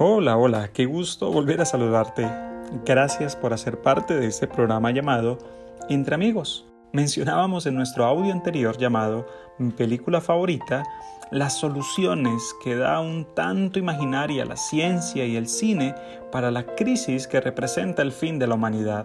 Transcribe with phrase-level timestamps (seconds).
[0.00, 2.24] Hola, hola, qué gusto volver a saludarte.
[2.84, 5.38] Gracias por hacer parte de este programa llamado
[5.88, 6.68] Entre Amigos.
[6.92, 9.26] Mencionábamos en nuestro audio anterior llamado
[9.58, 10.84] Mi película favorita
[11.32, 15.96] las soluciones que da un tanto imaginaria la ciencia y el cine
[16.30, 19.04] para la crisis que representa el fin de la humanidad.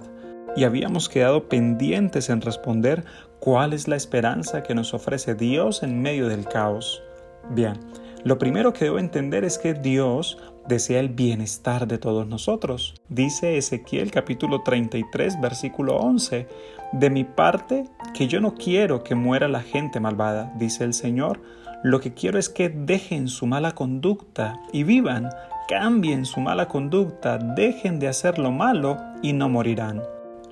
[0.55, 3.03] Y habíamos quedado pendientes en responder
[3.39, 7.01] cuál es la esperanza que nos ofrece Dios en medio del caos.
[7.49, 7.79] Bien,
[8.23, 12.95] lo primero que debo entender es que Dios desea el bienestar de todos nosotros.
[13.09, 16.47] Dice Ezequiel capítulo 33 versículo 11,
[16.93, 21.41] de mi parte que yo no quiero que muera la gente malvada, dice el Señor,
[21.83, 25.29] lo que quiero es que dejen su mala conducta y vivan,
[25.67, 30.01] cambien su mala conducta, dejen de hacer lo malo y no morirán.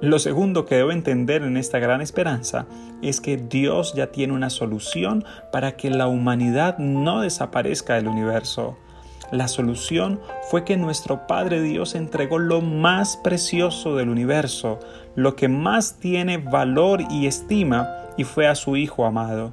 [0.02, 2.66] Lo segundo que debo entender en esta gran esperanza
[3.04, 8.78] es que Dios ya tiene una solución para que la humanidad no desaparezca del universo.
[9.32, 14.80] La solución fue que nuestro Padre Dios entregó lo más precioso del universo,
[15.16, 19.52] lo que más tiene valor y estima, y fue a su Hijo amado.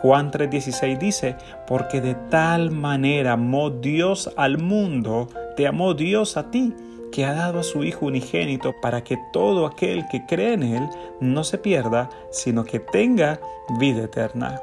[0.00, 6.50] Juan 3:16 dice, porque de tal manera amó Dios al mundo, te amó Dios a
[6.50, 6.74] ti
[7.12, 10.88] que ha dado a su Hijo unigénito para que todo aquel que cree en Él
[11.20, 13.40] no se pierda, sino que tenga
[13.78, 14.60] vida eterna.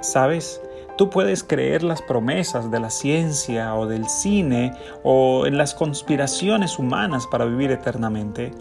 [0.00, 0.60] ¿Sabes?
[0.96, 6.78] Tú puedes creer las promesas de la ciencia o del cine o en las conspiraciones
[6.78, 8.52] humanas para vivir eternamente,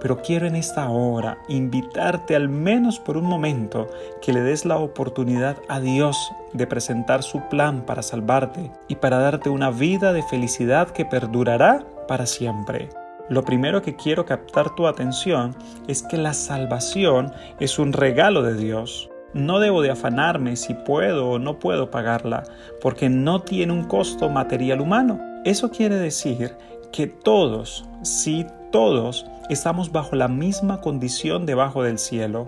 [0.00, 3.90] pero quiero en esta hora invitarte al menos por un momento
[4.22, 9.18] que le des la oportunidad a Dios de presentar su plan para salvarte y para
[9.18, 12.88] darte una vida de felicidad que perdurará para siempre.
[13.28, 15.54] Lo primero que quiero captar tu atención
[15.88, 19.11] es que la salvación es un regalo de Dios.
[19.34, 22.44] No debo de afanarme si puedo o no puedo pagarla,
[22.80, 25.20] porque no tiene un costo material humano.
[25.44, 26.54] Eso quiere decir
[26.92, 32.46] que todos, sí todos, estamos bajo la misma condición debajo del cielo.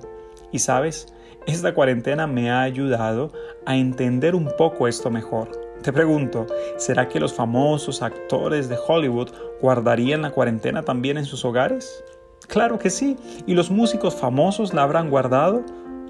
[0.53, 1.15] Y sabes,
[1.47, 3.33] esta cuarentena me ha ayudado
[3.67, 5.51] a entender un poco esto mejor.
[5.83, 6.47] Te pregunto,
[6.77, 9.31] ¿será que los famosos actores de Hollywood
[9.61, 12.05] guardarían la cuarentena también en sus hogares?
[12.47, 13.17] Claro que sí.
[13.47, 15.63] ¿Y los músicos famosos la habrán guardado?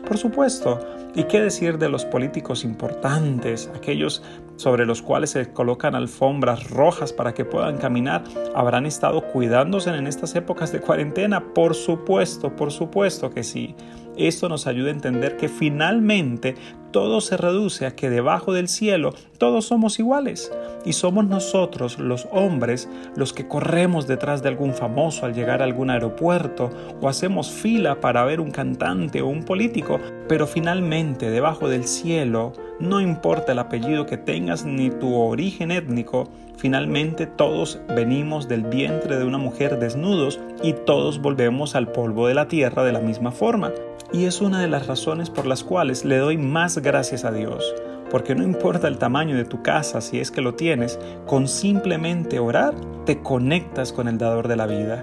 [0.06, 0.80] Por supuesto.
[1.16, 4.22] ¿Y qué decir de los políticos importantes, aquellos
[4.56, 8.24] sobre los cuales se colocan alfombras rojas para que puedan caminar?
[8.54, 11.54] ¿Habrán estado cuidándose en estas épocas de cuarentena?
[11.54, 13.76] Por supuesto, por supuesto que sí.
[14.16, 16.54] Esto nos ayuda a entender que finalmente
[16.94, 20.52] todo se reduce a que debajo del cielo todos somos iguales
[20.84, 25.64] y somos nosotros los hombres los que corremos detrás de algún famoso al llegar a
[25.64, 26.70] algún aeropuerto
[27.00, 29.98] o hacemos fila para ver un cantante o un político,
[30.28, 36.28] pero finalmente debajo del cielo no importa el apellido que tengas ni tu origen étnico,
[36.56, 42.34] finalmente todos venimos del vientre de una mujer desnudos y todos volvemos al polvo de
[42.34, 43.72] la tierra de la misma forma.
[44.14, 47.74] Y es una de las razones por las cuales le doy más gracias a Dios,
[48.12, 52.38] porque no importa el tamaño de tu casa si es que lo tienes, con simplemente
[52.38, 52.74] orar
[53.06, 55.02] te conectas con el dador de la vida.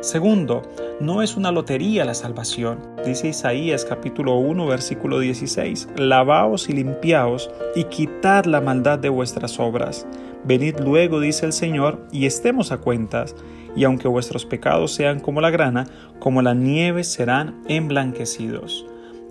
[0.00, 0.62] Segundo,
[1.00, 2.78] no es una lotería la salvación.
[3.04, 9.60] Dice Isaías capítulo 1 versículo 16, Lavaos y limpiaos y quitad la maldad de vuestras
[9.60, 10.06] obras.
[10.44, 13.34] Venid luego, dice el Señor, y estemos a cuentas,
[13.76, 15.86] y aunque vuestros pecados sean como la grana,
[16.18, 18.86] como la nieve serán emblanquecidos.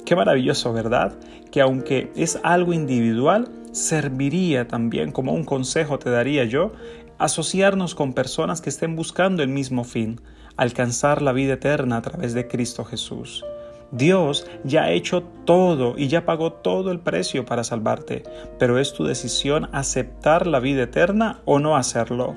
[0.05, 1.17] Qué maravilloso, ¿verdad?
[1.51, 6.71] Que aunque es algo individual, serviría también como un consejo te daría yo
[7.17, 10.21] asociarnos con personas que estén buscando el mismo fin,
[10.57, 13.43] alcanzar la vida eterna a través de Cristo Jesús.
[13.91, 18.23] Dios ya ha hecho todo y ya pagó todo el precio para salvarte,
[18.59, 22.35] pero es tu decisión aceptar la vida eterna o no hacerlo.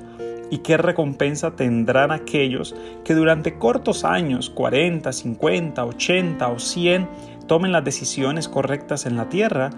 [0.50, 7.08] ¿Y qué recompensa tendrán aquellos que durante cortos años, 40, 50, 80 o 100,
[7.46, 9.70] tomen las decisiones correctas en la tierra?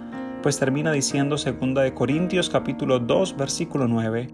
[0.43, 4.29] Pues termina diciendo 2 de Corintios capítulo 2 versículo 9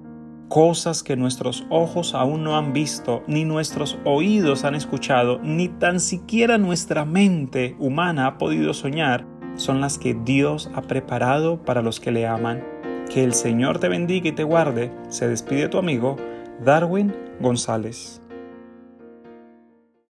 [0.49, 6.01] cosas que nuestros ojos aún no han visto, ni nuestros oídos han escuchado, ni tan
[6.01, 9.27] siquiera nuestra mente humana ha podido soñar,
[9.57, 12.63] son las que Dios ha preparado para los que le aman.
[13.13, 14.91] Que el Señor te bendiga y te guarde.
[15.09, 16.17] Se despide tu amigo
[16.65, 18.21] Darwin González.